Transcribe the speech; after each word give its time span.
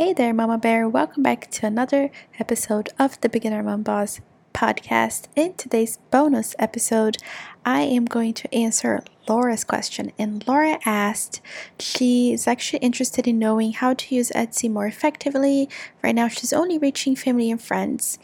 Hey 0.00 0.14
there, 0.14 0.32
Mama 0.32 0.56
Bear. 0.56 0.88
Welcome 0.88 1.22
back 1.22 1.50
to 1.50 1.66
another 1.66 2.10
episode 2.38 2.88
of 2.98 3.20
the 3.20 3.28
Beginner 3.28 3.62
Mom 3.62 3.82
Boss 3.82 4.22
podcast. 4.54 5.26
In 5.36 5.52
today's 5.52 5.98
bonus 6.10 6.54
episode, 6.58 7.18
I 7.66 7.82
am 7.82 8.06
going 8.06 8.32
to 8.32 8.54
answer 8.54 9.04
Laura's 9.28 9.62
question. 9.62 10.10
And 10.18 10.42
Laura 10.48 10.78
asked, 10.86 11.42
she 11.78 12.32
is 12.32 12.46
actually 12.46 12.78
interested 12.78 13.28
in 13.28 13.38
knowing 13.38 13.74
how 13.74 13.92
to 13.92 14.14
use 14.14 14.30
Etsy 14.30 14.70
more 14.70 14.86
effectively. 14.86 15.68
Right 16.02 16.14
now, 16.14 16.28
she's 16.28 16.54
only 16.54 16.78
reaching 16.78 17.14
family 17.14 17.50
and 17.50 17.60
friends. 17.60 18.18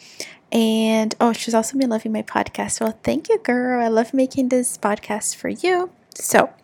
And 0.50 1.14
oh, 1.20 1.34
she's 1.34 1.52
also 1.52 1.76
been 1.76 1.90
loving 1.90 2.12
my 2.12 2.22
podcast. 2.22 2.80
Well, 2.80 2.98
thank 3.02 3.28
you, 3.28 3.38
girl. 3.38 3.84
I 3.84 3.88
love 3.88 4.14
making 4.14 4.48
this 4.48 4.78
podcast 4.78 5.36
for 5.36 5.50
you. 5.50 5.90
So, 6.14 6.54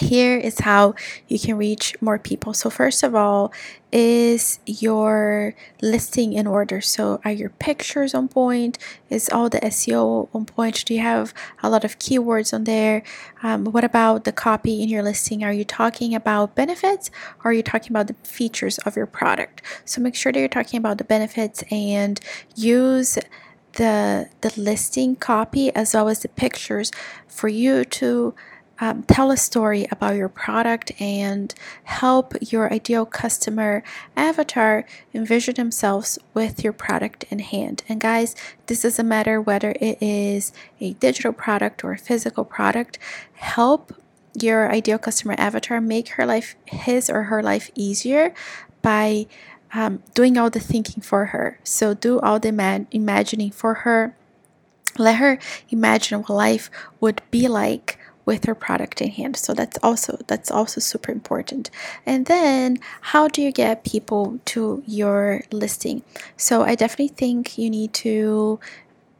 here 0.00 0.36
is 0.36 0.60
how 0.60 0.94
you 1.28 1.38
can 1.38 1.56
reach 1.56 1.96
more 2.00 2.18
people. 2.18 2.54
So, 2.54 2.70
first 2.70 3.02
of 3.02 3.14
all, 3.14 3.52
is 3.90 4.58
your 4.66 5.54
listing 5.80 6.32
in 6.32 6.46
order? 6.46 6.80
So, 6.80 7.20
are 7.24 7.30
your 7.30 7.50
pictures 7.50 8.14
on 8.14 8.28
point? 8.28 8.78
Is 9.08 9.28
all 9.28 9.48
the 9.48 9.60
SEO 9.60 10.28
on 10.34 10.44
point? 10.44 10.84
Do 10.84 10.94
you 10.94 11.00
have 11.00 11.32
a 11.62 11.70
lot 11.70 11.84
of 11.84 11.98
keywords 11.98 12.52
on 12.52 12.64
there? 12.64 13.02
Um, 13.42 13.64
what 13.66 13.84
about 13.84 14.24
the 14.24 14.32
copy 14.32 14.82
in 14.82 14.88
your 14.88 15.02
listing? 15.02 15.42
Are 15.42 15.52
you 15.52 15.64
talking 15.64 16.14
about 16.14 16.54
benefits 16.54 17.10
or 17.44 17.50
are 17.50 17.54
you 17.54 17.62
talking 17.62 17.92
about 17.92 18.08
the 18.08 18.14
features 18.28 18.78
of 18.78 18.96
your 18.96 19.06
product? 19.06 19.62
So, 19.84 20.00
make 20.00 20.14
sure 20.14 20.32
that 20.32 20.38
you're 20.38 20.48
talking 20.48 20.78
about 20.78 20.98
the 20.98 21.04
benefits 21.04 21.64
and 21.70 22.20
use 22.54 23.18
the 23.74 24.28
the 24.40 24.52
listing 24.56 25.16
copy 25.16 25.74
as 25.74 25.94
well 25.94 26.08
as 26.08 26.20
the 26.20 26.28
pictures 26.28 26.90
for 27.26 27.48
you 27.48 27.84
to 27.84 28.34
um, 28.80 29.02
tell 29.04 29.30
a 29.30 29.36
story 29.36 29.86
about 29.90 30.16
your 30.16 30.28
product 30.28 30.92
and 31.00 31.52
help 31.84 32.34
your 32.40 32.72
ideal 32.72 33.04
customer 33.04 33.82
avatar 34.16 34.84
envision 35.12 35.54
themselves 35.54 36.18
with 36.34 36.62
your 36.62 36.72
product 36.72 37.24
in 37.30 37.40
hand. 37.40 37.82
And 37.88 38.00
guys, 38.00 38.36
this 38.66 38.82
doesn't 38.82 39.08
matter 39.08 39.40
whether 39.40 39.72
it 39.80 39.98
is 40.00 40.52
a 40.80 40.92
digital 40.94 41.32
product 41.32 41.82
or 41.82 41.92
a 41.92 41.98
physical 41.98 42.44
product, 42.44 42.98
help 43.34 43.92
your 44.40 44.70
ideal 44.70 44.98
customer 44.98 45.34
avatar 45.38 45.80
make 45.80 46.10
her 46.10 46.26
life, 46.26 46.54
his 46.66 47.10
or 47.10 47.24
her 47.24 47.42
life 47.42 47.70
easier 47.74 48.32
by 48.82 49.26
um, 49.74 50.02
doing 50.14 50.38
all 50.38 50.50
the 50.50 50.60
thinking 50.60 51.02
for 51.02 51.26
her. 51.26 51.58
So 51.64 51.94
do 51.94 52.20
all 52.20 52.38
the 52.38 52.48
ima- 52.48 52.86
imagining 52.90 53.50
for 53.50 53.74
her. 53.74 54.14
Let 54.96 55.16
her 55.16 55.38
imagine 55.70 56.20
what 56.20 56.30
life 56.30 56.70
would 57.00 57.22
be 57.30 57.48
like 57.48 57.98
with 58.28 58.44
her 58.44 58.54
product 58.54 59.00
in 59.00 59.10
hand. 59.10 59.34
So 59.36 59.54
that's 59.54 59.78
also 59.82 60.18
that's 60.26 60.50
also 60.50 60.78
super 60.80 61.10
important. 61.10 61.70
And 62.04 62.26
then 62.26 62.78
how 63.12 63.26
do 63.26 63.40
you 63.40 63.50
get 63.50 63.84
people 63.92 64.38
to 64.52 64.82
your 64.86 65.20
listing? 65.50 66.02
So 66.36 66.54
i 66.70 66.74
definitely 66.82 67.14
think 67.22 67.40
you 67.60 67.68
need 67.78 67.92
to 68.06 68.60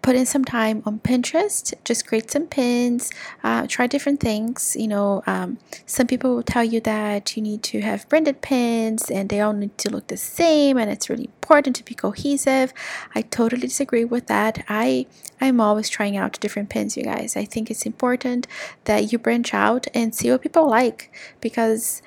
put 0.09 0.17
in 0.17 0.25
some 0.25 0.43
time 0.43 0.83
on 0.87 0.99
Pinterest, 1.01 1.75
just 1.85 2.07
create 2.07 2.31
some 2.31 2.47
pins, 2.47 3.11
uh, 3.45 3.67
try 3.67 3.87
different 3.87 4.21
things. 4.21 4.75
You 4.75 4.89
know, 4.89 5.23
um, 5.27 5.59
some 5.85 6.07
people 6.07 6.35
will 6.35 6.43
tell 6.43 6.65
you 6.65 6.81
that 6.81 7.37
you 7.37 7.43
need 7.43 7.63
to 7.65 7.83
have 7.83 8.09
branded 8.09 8.41
pins 8.41 9.11
and 9.11 9.29
they 9.29 9.43
all 9.43 9.53
need 9.53 9.77
to 9.77 9.91
look 9.91 10.07
the 10.07 10.17
same 10.17 10.79
and 10.79 10.91
it's 10.91 11.11
really 11.11 11.25
important 11.25 11.77
to 11.77 11.85
be 11.85 11.95
cohesive. 11.95 12.73
I 13.15 13.21
totally 13.21 13.61
disagree 13.61 14.07
with 14.07 14.29
that. 14.29 14.65
I 14.67 15.05
I'm 15.43 15.61
always 15.61 15.91
trying 15.91 16.17
out 16.17 16.41
different 16.41 16.71
pins, 16.71 16.97
you 16.97 17.03
guys. 17.03 17.37
I 17.37 17.45
think 17.45 17.71
it's 17.71 17.85
important 17.85 18.47
that 18.85 19.13
you 19.13 19.19
branch 19.19 19.53
out 19.53 19.89
and 19.93 20.15
see 20.15 20.31
what 20.31 20.41
people 20.41 20.67
like 20.71 21.13
because 21.43 22.01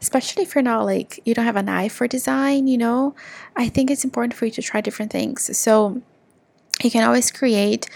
especially 0.00 0.44
if 0.44 0.54
you're 0.54 0.62
not 0.62 0.86
like 0.86 1.20
you 1.26 1.34
don't 1.34 1.44
have 1.44 1.56
an 1.56 1.68
eye 1.68 1.90
for 1.90 2.08
design, 2.08 2.66
you 2.66 2.78
know, 2.78 3.14
I 3.54 3.68
think 3.68 3.90
it's 3.90 4.04
important 4.04 4.32
for 4.32 4.46
you 4.46 4.52
to 4.52 4.62
try 4.62 4.80
different 4.80 5.12
things. 5.12 5.54
So 5.54 6.00
you 6.84 6.90
can 6.90 7.04
always 7.04 7.30
create 7.30 7.88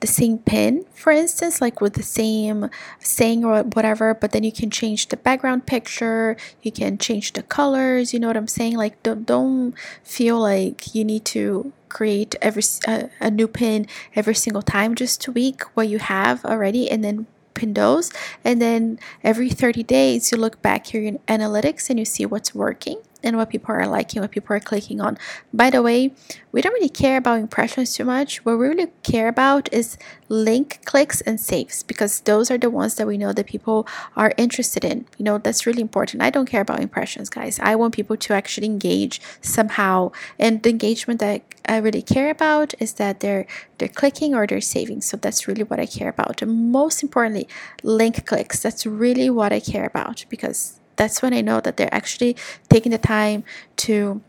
the 0.00 0.06
same 0.06 0.36
pin, 0.36 0.84
for 0.92 1.12
instance, 1.12 1.62
like 1.62 1.80
with 1.80 1.94
the 1.94 2.02
same 2.02 2.68
saying 2.98 3.42
or 3.42 3.62
whatever, 3.62 4.12
but 4.12 4.32
then 4.32 4.44
you 4.44 4.52
can 4.52 4.70
change 4.70 5.08
the 5.08 5.16
background 5.16 5.66
picture, 5.66 6.36
you 6.62 6.70
can 6.70 6.98
change 6.98 7.32
the 7.32 7.42
colors, 7.42 8.12
you 8.12 8.20
know 8.20 8.26
what 8.26 8.36
I'm 8.36 8.46
saying? 8.46 8.76
Like, 8.76 9.02
don't, 9.02 9.24
don't 9.24 9.74
feel 10.02 10.38
like 10.38 10.94
you 10.94 11.04
need 11.04 11.24
to 11.26 11.72
create 11.88 12.34
every 12.42 12.62
uh, 12.86 13.04
a 13.18 13.30
new 13.30 13.48
pin 13.48 13.86
every 14.14 14.34
single 14.34 14.62
time, 14.62 14.94
just 14.94 15.22
tweak 15.22 15.62
what 15.74 15.88
you 15.88 15.98
have 15.98 16.44
already 16.44 16.90
and 16.90 17.02
then 17.02 17.26
pin 17.54 17.72
those. 17.72 18.10
And 18.44 18.60
then 18.60 18.98
every 19.22 19.48
30 19.48 19.84
days, 19.84 20.30
you 20.30 20.36
look 20.36 20.60
back 20.60 20.88
here 20.88 21.02
in 21.02 21.18
analytics 21.28 21.88
and 21.88 21.98
you 21.98 22.04
see 22.04 22.26
what's 22.26 22.54
working 22.54 23.00
and 23.24 23.36
what 23.36 23.50
people 23.50 23.74
are 23.74 23.86
liking, 23.86 24.22
what 24.22 24.30
people 24.30 24.54
are 24.54 24.60
clicking 24.60 25.00
on. 25.00 25.18
By 25.52 25.70
the 25.70 25.82
way, 25.82 26.14
we 26.52 26.60
don't 26.60 26.72
really 26.72 26.88
care 26.88 27.16
about 27.16 27.40
impressions 27.40 27.94
too 27.94 28.04
much. 28.04 28.44
What 28.44 28.58
we 28.58 28.68
really 28.68 28.88
care 29.02 29.28
about 29.28 29.72
is 29.72 29.98
link 30.28 30.80
clicks 30.84 31.20
and 31.22 31.40
saves 31.40 31.82
because 31.82 32.20
those 32.20 32.50
are 32.50 32.58
the 32.58 32.70
ones 32.70 32.94
that 32.96 33.06
we 33.06 33.18
know 33.18 33.32
that 33.32 33.46
people 33.46 33.86
are 34.16 34.32
interested 34.36 34.84
in. 34.84 35.06
You 35.18 35.24
know, 35.24 35.38
that's 35.38 35.66
really 35.66 35.82
important. 35.82 36.22
I 36.22 36.30
don't 36.30 36.46
care 36.46 36.60
about 36.60 36.80
impressions, 36.80 37.28
guys. 37.30 37.58
I 37.60 37.74
want 37.74 37.94
people 37.94 38.16
to 38.16 38.34
actually 38.34 38.66
engage 38.66 39.20
somehow. 39.40 40.12
And 40.38 40.62
the 40.62 40.70
engagement 40.70 41.20
that 41.20 41.42
I 41.66 41.78
really 41.78 42.02
care 42.02 42.30
about 42.30 42.74
is 42.78 42.94
that 42.94 43.20
they're 43.20 43.46
they're 43.78 43.88
clicking 43.88 44.34
or 44.34 44.46
they're 44.46 44.60
saving. 44.60 45.00
So 45.00 45.16
that's 45.16 45.48
really 45.48 45.62
what 45.62 45.80
I 45.80 45.86
care 45.86 46.08
about. 46.08 46.42
And 46.42 46.70
most 46.70 47.02
importantly, 47.02 47.48
link 47.82 48.26
clicks. 48.26 48.62
That's 48.62 48.86
really 48.86 49.30
what 49.30 49.52
I 49.52 49.60
care 49.60 49.86
about 49.86 50.24
because 50.28 50.80
that's 50.96 51.22
when 51.22 51.34
I 51.34 51.40
know 51.40 51.60
that 51.60 51.76
they're 51.76 51.94
actually 51.94 52.36
taking 52.68 52.92
the 52.92 52.98
time 52.98 53.44
to 53.76 54.20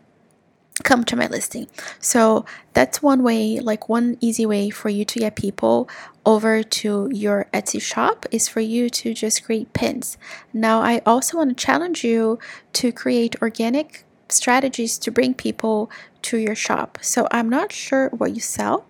come 0.83 1.03
to 1.05 1.15
my 1.15 1.27
listing. 1.27 1.67
So 1.99 2.45
that's 2.73 3.01
one 3.01 3.23
way, 3.23 3.59
like 3.59 3.87
one 3.87 4.17
easy 4.19 4.45
way 4.45 4.69
for 4.69 4.89
you 4.89 5.05
to 5.05 5.19
get 5.19 5.35
people 5.35 5.89
over 6.25 6.63
to 6.63 7.09
your 7.13 7.47
Etsy 7.53 7.81
shop 7.81 8.25
is 8.31 8.47
for 8.47 8.59
you 8.59 8.89
to 8.89 9.13
just 9.13 9.45
create 9.45 9.71
pins. 9.73 10.17
Now, 10.53 10.81
I 10.81 11.01
also 11.05 11.37
want 11.37 11.57
to 11.57 11.65
challenge 11.65 12.03
you 12.03 12.39
to 12.73 12.91
create 12.91 13.41
organic 13.41 14.05
strategies 14.27 14.97
to 14.97 15.11
bring 15.11 15.33
people 15.33 15.89
to 16.23 16.37
your 16.37 16.55
shop. 16.55 16.97
So 17.01 17.27
I'm 17.31 17.47
not 17.47 17.71
sure 17.71 18.09
what 18.09 18.33
you 18.33 18.41
sell. 18.41 18.85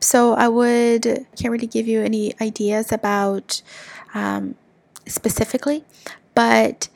So 0.00 0.32
I 0.32 0.48
would 0.48 1.04
can't 1.36 1.50
really 1.50 1.66
give 1.66 1.86
you 1.86 2.02
any 2.02 2.32
ideas 2.40 2.90
about 2.90 3.60
um, 4.14 4.54
specifically, 5.06 5.84
but 6.34 6.88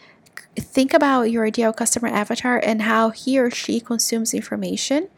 think 0.56 0.94
about 0.94 1.30
your 1.30 1.46
ideal 1.46 1.72
customer 1.72 2.08
avatar 2.08 2.58
and 2.58 2.82
how 2.82 3.10
he 3.10 3.38
or 3.38 3.50
she 3.50 3.80
consumes 3.80 4.34
information 4.34 5.08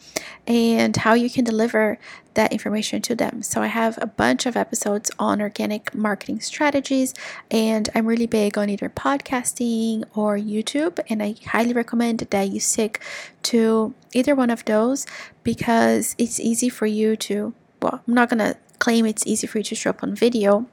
and 0.47 0.97
how 0.97 1.15
you 1.15 1.29
can 1.29 1.45
deliver 1.45 1.99
that 2.35 2.53
information 2.53 3.01
to 3.03 3.15
them. 3.15 3.43
So, 3.43 3.63
I 3.63 3.67
have 3.67 3.99
a 4.01 4.07
bunch 4.07 4.47
of 4.47 4.57
episodes 4.57 5.11
on 5.19 5.41
organic 5.41 5.95
marketing 5.95 6.41
strategies, 6.41 7.15
and 7.51 7.89
I'm 7.95 8.07
really 8.07 8.27
big 8.27 8.59
on 8.59 8.69
either 8.69 8.89
podcasting 8.89 10.05
or 10.15 10.37
YouTube. 10.37 11.01
And 11.09 11.23
I 11.23 11.35
highly 11.47 11.73
recommend 11.73 12.21
that 12.21 12.51
you 12.51 12.61
stick 12.61 13.03
to 13.45 13.95
either 14.13 14.35
one 14.35 14.51
of 14.51 14.65
those 14.67 15.07
because 15.43 16.15
it's 16.19 16.39
easy 16.41 16.69
for 16.69 16.87
you 16.87 17.17
to, 17.17 17.55
well, 17.81 18.03
I'm 18.07 18.15
not 18.15 18.29
going 18.29 18.39
to 18.39 18.57
claim 18.79 19.07
it's 19.07 19.27
easy 19.27 19.47
for 19.47 19.59
you 19.59 19.65
to 19.65 19.75
show 19.75 19.91
up 19.91 20.03
on 20.03 20.15
video, 20.15 20.67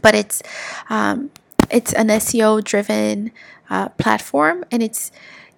but 0.00 0.14
it's, 0.14 0.42
um, 0.90 1.30
it's 1.70 1.92
an 1.92 2.08
SEO 2.08 2.62
driven 2.62 3.32
uh, 3.70 3.88
platform 3.90 4.64
and 4.70 4.82
it's 4.82 5.10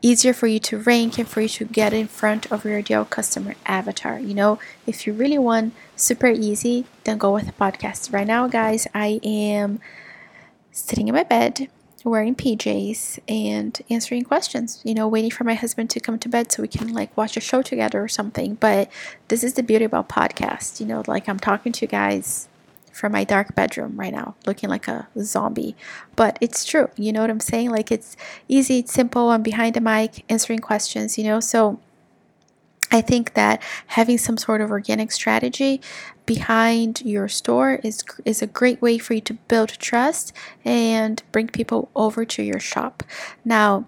easier 0.03 0.33
for 0.33 0.47
you 0.47 0.59
to 0.59 0.79
rank 0.79 1.19
and 1.19 1.29
for 1.29 1.41
you 1.43 1.49
to 1.49 1.65
get 1.65 1.93
in 1.93 2.09
front 2.09 2.51
of 2.51 2.65
your 2.65 2.79
ideal 2.79 3.05
customer 3.05 3.55
avatar. 3.67 4.19
You 4.19 4.35
know, 4.35 4.59
if 4.87 5.07
you 5.07 5.13
really 5.13 5.39
want 5.39 5.75
super 5.97 6.29
easy, 6.29 6.87
then 7.05 7.19
go 7.19 7.35
with 7.35 7.49
a 7.49 7.53
podcast. 7.53 8.13
Right 8.13 8.27
now, 8.27 8.49
guys, 8.49 8.87
I 8.95 9.21
am 9.23 9.81
sitting 10.73 11.09
in 11.09 11.15
my 11.15 11.25
bed 11.25 11.69
wearing 12.03 12.35
PJs 12.35 13.19
and 13.29 13.79
answering 13.91 14.25
questions, 14.25 14.81
you 14.85 14.95
know, 14.95 15.07
waiting 15.07 15.31
for 15.31 15.45
my 15.45 15.53
husband 15.53 15.91
to 15.91 16.01
come 16.01 16.19
to 16.19 16.31
bed 16.31 16.51
so 16.51 16.63
we 16.63 16.69
can 16.69 16.95
like 16.95 17.15
watch 17.15 17.37
a 17.37 17.41
show 17.41 17.61
together 17.61 18.03
or 18.03 18.09
something. 18.09 18.55
But 18.55 18.91
this 19.29 19.45
is 19.45 19.55
the 19.55 19.63
beauty 19.63 19.85
about 19.85 20.09
podcasts, 20.09 20.81
you 20.81 20.87
know, 20.87 21.03
like 21.07 21.29
I'm 21.29 21.39
talking 21.39 21.73
to 21.73 21.85
you 21.85 21.89
guys 21.89 22.49
from 22.93 23.13
my 23.13 23.25
dark 23.25 23.55
bedroom 23.55 23.99
right 23.99 24.13
now, 24.13 24.35
looking 24.47 24.69
like 24.69 24.89
a 24.89 25.09
zombie. 25.21 25.77
But 26.17 26.39
it's 26.41 26.65
true. 26.65 26.89
You 26.97 27.13
know 27.13 27.21
what 27.21 27.31
I'm 27.31 27.41
saying? 27.41 27.71
Like 27.71 27.91
it's 27.91 28.17
easy, 28.49 28.81
it's 28.81 28.93
simple. 28.93 29.31
I'm 29.31 29.43
behind 29.43 29.75
the 29.75 29.81
mic 29.81 30.25
answering 30.29 30.61
questions, 30.61 31.17
you 31.19 31.25
know? 31.25 31.41
So 31.41 31.81
I 32.93 33.01
think 33.01 33.35
that 33.35 33.63
having 33.89 34.19
some 34.19 34.37
sort 34.37 34.61
of 34.61 34.71
organic 34.71 35.13
strategy 35.13 35.81
behind 36.27 37.03
your 37.03 37.29
store 37.29 37.81
is 37.85 38.03
is 38.25 38.43
a 38.43 38.47
great 38.47 38.83
way 38.83 38.99
for 38.99 39.15
you 39.15 39.21
to 39.21 39.35
build 39.35 39.71
trust 39.71 40.33
and 40.65 41.23
bring 41.33 41.49
people 41.49 41.91
over 41.95 42.25
to 42.25 42.43
your 42.43 42.61
shop. 42.61 43.03
Now, 43.45 43.87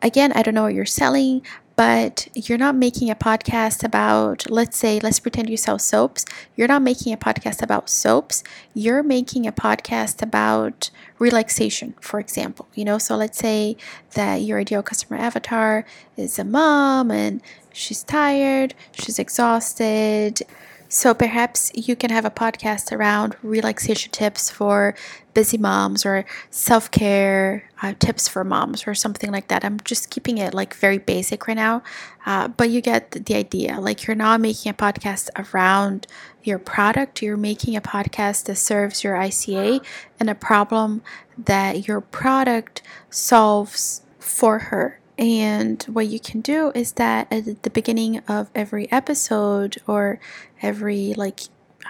again, 0.00 0.32
I 0.32 0.42
don't 0.42 0.54
know 0.54 0.62
what 0.62 0.74
you're 0.74 0.86
selling, 0.86 1.42
but 1.80 2.28
you're 2.34 2.58
not 2.58 2.76
making 2.76 3.08
a 3.08 3.14
podcast 3.14 3.82
about, 3.82 4.44
let's 4.50 4.76
say, 4.76 5.00
let's 5.00 5.18
pretend 5.18 5.48
you 5.48 5.56
sell 5.56 5.78
soaps. 5.78 6.26
You're 6.54 6.68
not 6.68 6.82
making 6.82 7.14
a 7.14 7.16
podcast 7.16 7.62
about 7.62 7.88
soaps. 7.88 8.44
You're 8.74 9.02
making 9.02 9.46
a 9.46 9.52
podcast 9.52 10.20
about 10.20 10.90
relaxation, 11.18 11.94
for 11.98 12.20
example. 12.20 12.68
You 12.74 12.84
know, 12.84 12.98
so 12.98 13.16
let's 13.16 13.38
say 13.38 13.78
that 14.12 14.42
your 14.42 14.58
ideal 14.60 14.82
customer 14.82 15.18
avatar 15.18 15.86
is 16.18 16.38
a 16.38 16.44
mom 16.44 17.10
and 17.10 17.40
she's 17.72 18.02
tired, 18.02 18.74
she's 18.92 19.18
exhausted 19.18 20.42
so 20.92 21.14
perhaps 21.14 21.70
you 21.72 21.94
can 21.94 22.10
have 22.10 22.24
a 22.24 22.32
podcast 22.32 22.90
around 22.90 23.36
relaxation 23.44 24.10
tips 24.10 24.50
for 24.50 24.96
busy 25.34 25.56
moms 25.56 26.04
or 26.04 26.24
self 26.50 26.90
care 26.90 27.70
uh, 27.80 27.94
tips 28.00 28.26
for 28.26 28.42
moms 28.42 28.88
or 28.88 28.94
something 28.96 29.30
like 29.30 29.46
that. 29.48 29.64
I'm 29.64 29.78
just 29.84 30.10
keeping 30.10 30.38
it 30.38 30.52
like 30.52 30.74
very 30.74 30.98
basic 30.98 31.46
right 31.46 31.56
now, 31.56 31.84
uh, 32.26 32.48
but 32.48 32.70
you 32.70 32.80
get 32.80 33.12
the 33.12 33.36
idea. 33.36 33.80
Like 33.80 34.08
you're 34.08 34.16
not 34.16 34.40
making 34.40 34.70
a 34.70 34.74
podcast 34.74 35.30
around 35.54 36.08
your 36.42 36.58
product, 36.58 37.22
you're 37.22 37.36
making 37.36 37.76
a 37.76 37.80
podcast 37.80 38.46
that 38.46 38.56
serves 38.56 39.04
your 39.04 39.14
ICA 39.14 39.84
and 40.18 40.28
a 40.28 40.34
problem 40.34 41.02
that 41.38 41.86
your 41.86 42.00
product 42.00 42.82
solves 43.10 44.02
for 44.18 44.58
her 44.58 44.99
and 45.20 45.82
what 45.82 46.06
you 46.06 46.18
can 46.18 46.40
do 46.40 46.72
is 46.74 46.92
that 46.92 47.30
at 47.30 47.62
the 47.62 47.70
beginning 47.70 48.20
of 48.20 48.50
every 48.54 48.90
episode 48.90 49.76
or 49.86 50.18
every 50.62 51.12
like 51.12 51.40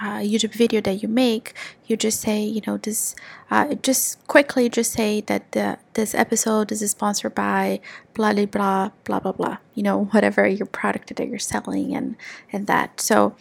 uh, 0.02 0.18
YouTube 0.18 0.52
video 0.52 0.80
that 0.80 1.00
you 1.00 1.08
make, 1.08 1.54
you 1.86 1.96
just 1.96 2.20
say, 2.20 2.42
you 2.42 2.60
know, 2.66 2.76
this, 2.78 3.14
uh, 3.50 3.74
just 3.76 4.26
quickly 4.26 4.68
just 4.68 4.92
say 4.92 5.20
that 5.22 5.52
the, 5.52 5.78
this 5.94 6.12
episode 6.12 6.72
is 6.72 6.88
sponsored 6.90 7.34
by 7.34 7.80
blah, 8.14 8.32
blah, 8.32 8.46
blah, 8.46 8.90
blah, 9.04 9.20
blah, 9.20 9.32
blah, 9.32 9.56
you 9.74 9.84
know, 9.84 10.04
whatever 10.10 10.44
your 10.48 10.66
product 10.66 11.14
that 11.14 11.28
you're 11.28 11.38
selling 11.38 11.94
and, 11.94 12.16
and 12.52 12.66
that. 12.66 13.00
So 13.00 13.36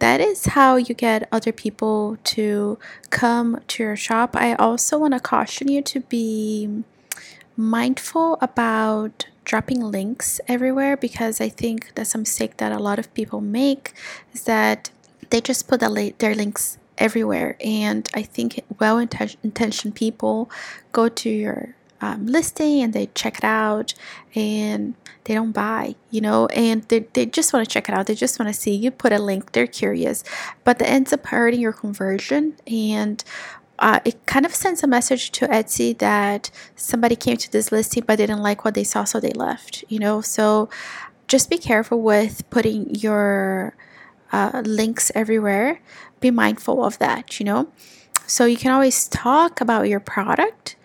that 0.00 0.20
is 0.20 0.46
how 0.46 0.76
you 0.76 0.94
get 0.94 1.28
other 1.32 1.52
people 1.52 2.18
to 2.24 2.78
come 3.08 3.60
to 3.68 3.82
your 3.82 3.96
shop. 3.96 4.36
I 4.36 4.54
also 4.54 4.98
want 4.98 5.14
to 5.14 5.20
caution 5.20 5.68
you 5.68 5.80
to 5.80 6.00
be 6.00 6.84
mindful 7.56 8.38
about 8.40 9.26
dropping 9.44 9.80
links 9.80 10.40
everywhere 10.46 10.96
because 10.96 11.40
I 11.40 11.48
think 11.48 11.92
that's 11.94 12.14
a 12.14 12.18
mistake 12.18 12.58
that 12.58 12.72
a 12.72 12.78
lot 12.78 12.98
of 12.98 13.12
people 13.14 13.40
make 13.40 13.94
is 14.32 14.44
that 14.44 14.90
they 15.30 15.40
just 15.40 15.68
put 15.68 15.80
the, 15.80 16.14
their 16.18 16.34
links 16.34 16.78
everywhere. 16.98 17.56
And 17.64 18.08
I 18.14 18.22
think 18.22 18.62
well 18.78 18.98
intentioned 18.98 19.94
people 19.94 20.50
go 20.92 21.08
to 21.08 21.30
your 21.30 21.74
um, 22.02 22.26
listing 22.26 22.82
and 22.82 22.92
they 22.92 23.06
check 23.14 23.38
it 23.38 23.44
out 23.44 23.94
and 24.34 24.94
they 25.24 25.34
don't 25.34 25.52
buy, 25.52 25.94
you 26.10 26.20
know, 26.20 26.46
and 26.46 26.82
they, 26.84 27.00
they 27.12 27.26
just 27.26 27.52
want 27.52 27.66
to 27.66 27.72
check 27.72 27.88
it 27.88 27.94
out. 27.94 28.06
They 28.06 28.14
just 28.14 28.38
want 28.38 28.52
to 28.52 28.58
see 28.58 28.74
you 28.74 28.90
put 28.90 29.12
a 29.12 29.18
link, 29.18 29.52
they're 29.52 29.66
curious, 29.66 30.24
but 30.64 30.78
that 30.78 30.88
ends 30.88 31.12
up 31.12 31.26
hurting 31.26 31.60
your 31.60 31.72
conversion. 31.72 32.56
And 32.66 33.22
uh, 33.80 33.98
it 34.04 34.24
kind 34.26 34.44
of 34.44 34.54
sends 34.54 34.82
a 34.82 34.86
message 34.86 35.30
to 35.32 35.46
Etsy 35.48 35.96
that 35.98 36.50
somebody 36.76 37.16
came 37.16 37.38
to 37.38 37.50
this 37.50 37.72
listing 37.72 38.04
but 38.06 38.16
didn't 38.16 38.42
like 38.42 38.64
what 38.64 38.74
they 38.74 38.84
saw, 38.84 39.04
so 39.04 39.18
they 39.18 39.32
left, 39.32 39.84
you 39.88 39.98
know. 39.98 40.20
So 40.20 40.68
just 41.28 41.48
be 41.48 41.58
careful 41.58 42.00
with 42.02 42.48
putting 42.50 42.94
your 42.94 43.74
uh, 44.32 44.62
links 44.64 45.10
everywhere. 45.14 45.80
Be 46.20 46.30
mindful 46.30 46.84
of 46.84 46.98
that, 46.98 47.40
you 47.40 47.46
know. 47.46 47.68
So 48.26 48.44
you 48.44 48.56
can 48.56 48.70
always 48.70 49.08
talk 49.08 49.60
about 49.60 49.88
your 49.88 50.00
product 50.00 50.76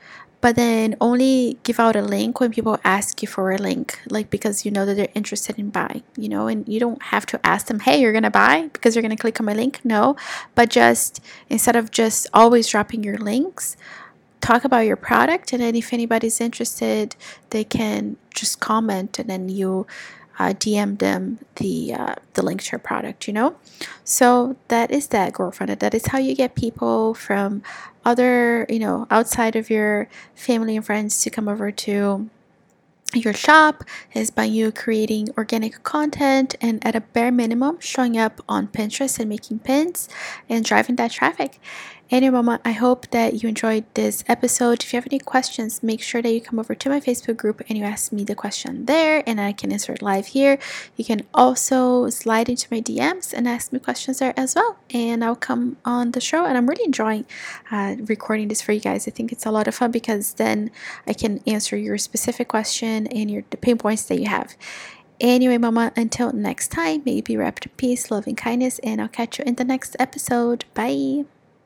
but 0.46 0.58
then 0.58 0.96
only 1.02 1.58
give 1.64 1.80
out 1.80 1.96
a 1.96 2.04
link 2.04 2.40
when 2.40 2.52
people 2.52 2.78
ask 2.84 3.24
you 3.24 3.28
for 3.28 3.52
a 3.52 3.58
link 3.58 4.00
like 4.12 4.30
because 4.30 4.64
you 4.64 4.70
know 4.70 4.86
that 4.86 4.94
they're 4.94 5.16
interested 5.16 5.58
in 5.58 5.72
buying 5.72 6.04
you 6.16 6.30
know 6.30 6.46
and 6.46 6.68
you 6.68 6.80
don't 6.80 7.02
have 7.02 7.26
to 7.26 7.44
ask 7.44 7.66
them 7.66 7.80
hey 7.80 8.00
you're 8.00 8.14
gonna 8.14 8.30
buy 8.30 8.70
because 8.72 8.96
you're 8.96 9.02
gonna 9.02 9.18
click 9.18 9.40
on 9.40 9.46
my 9.48 9.56
link 9.56 9.80
no 9.84 10.16
but 10.54 10.70
just 10.70 11.20
instead 11.50 11.76
of 11.76 11.90
just 11.90 12.28
always 12.32 12.68
dropping 12.68 13.04
your 13.04 13.18
links 13.18 13.76
talk 14.40 14.64
about 14.64 14.86
your 14.86 14.96
product 14.96 15.52
and 15.52 15.64
then 15.64 15.74
if 15.74 15.92
anybody's 15.92 16.40
interested 16.40 17.16
they 17.50 17.64
can 17.64 18.16
just 18.32 18.60
comment 18.60 19.18
and 19.18 19.28
then 19.28 19.50
you 19.50 19.88
uh, 20.38 20.54
DM 20.54 20.98
them 21.00 21.40
the 21.56 21.94
uh, 21.94 22.16
the 22.34 22.42
link 22.42 22.62
to 22.62 22.72
your 22.74 22.80
product, 22.80 23.28
you 23.28 23.34
know. 23.34 23.56
So 24.04 24.58
that 24.68 24.92
is 24.92 25.08
that 25.08 25.34
girlfriend. 25.34 25.80
That 25.80 25.94
is 25.94 26.08
how 26.08 26.18
you 26.18 26.36
get 26.36 26.56
people 26.56 27.14
from 27.14 27.64
other, 28.06 28.66
you 28.70 28.80
know, 28.80 29.08
outside 29.10 29.56
of 29.56 29.70
your 29.70 30.08
family 30.36 30.76
and 30.76 30.86
friends 30.86 31.22
to 31.24 31.30
come 31.30 31.48
over 31.48 31.72
to 31.72 32.30
your 33.14 33.34
shop 33.34 33.84
is 34.14 34.30
by 34.30 34.44
you 34.44 34.72
creating 34.72 35.30
organic 35.38 35.84
content 35.84 36.56
and 36.60 36.86
at 36.86 36.96
a 36.96 37.02
bare 37.02 37.32
minimum 37.32 37.80
showing 37.80 38.18
up 38.18 38.42
on 38.50 38.68
Pinterest 38.68 39.20
and 39.20 39.30
making 39.30 39.60
pins 39.60 40.10
and 40.50 40.66
driving 40.66 40.96
that 40.98 41.12
traffic. 41.12 41.60
Anyway, 42.12 42.34
Mama, 42.34 42.62
I 42.64 42.74
hope 42.74 43.10
that 43.10 43.42
you 43.42 43.50
enjoyed 43.50 43.84
this 43.96 44.24
episode. 44.28 44.84
If 44.84 44.94
you 44.94 44.98
have 44.98 45.08
any 45.12 45.18
questions, 45.18 45.82
make 45.82 46.02
sure 46.02 46.22
that 46.22 46.32
you 46.32 46.40
come 46.40 46.60
over 46.60 46.76
to 46.76 46.90
my 46.90 47.00
Facebook 47.00 47.36
group 47.36 47.64
and 47.68 47.80
you 47.80 47.84
ask 47.84 48.12
me 48.12 48.24
the 48.24 48.36
question 48.36 48.86
there, 48.86 49.24
and 49.26 49.42
I 49.42 49.54
can 49.54 49.72
answer 49.72 49.92
it 49.92 50.04
live 50.04 50.28
here. 50.28 50.60
You 50.96 51.04
can 51.04 51.24
also 51.34 52.10
slide 52.12 52.48
into 52.48 52.68
my 52.70 52.80
DMs 52.80 53.34
and 53.34 53.48
ask 53.48 53.74
me 53.74 53.80
questions 53.80 54.20
there 54.20 54.36
as 54.38 54.54
well, 54.54 54.78
and 54.92 55.24
I'll 55.24 55.36
come 55.36 55.78
on 55.84 56.12
the 56.12 56.22
show. 56.22 56.46
And 56.46 56.56
I'm 56.56 56.70
really 56.70 56.86
enjoying 56.86 57.26
uh, 57.72 57.96
recording 58.02 58.50
this 58.50 58.62
for 58.62 58.72
you 58.72 58.82
guys. 58.82 59.08
I 59.08 59.12
think 59.12 59.32
it's 59.32 59.46
a 59.48 59.52
lot 59.52 59.68
of 59.68 59.74
fun 59.74 59.90
because 59.90 60.36
then 60.36 60.70
I 61.08 61.14
can 61.14 61.42
answer 61.48 61.76
your 61.76 61.98
specific 61.98 62.48
question 62.50 63.08
and 63.08 63.32
your 63.32 63.44
the 63.50 63.58
pain 63.58 63.80
points 63.80 64.04
that 64.04 64.20
you 64.20 64.30
have. 64.30 64.56
Anyway, 65.20 65.58
Mama, 65.58 65.92
until 65.96 66.32
next 66.34 66.68
time, 66.68 67.02
may 67.06 67.14
you 67.14 67.24
be 67.24 67.38
wrapped 67.38 67.66
in 67.66 67.72
peace, 67.78 68.12
love, 68.12 68.28
and 68.28 68.38
kindness, 68.38 68.80
and 68.80 69.02
I'll 69.02 69.08
catch 69.08 69.40
you 69.40 69.46
in 69.46 69.56
the 69.56 69.64
next 69.64 69.96
episode. 69.98 70.66
Bye. 70.76 71.26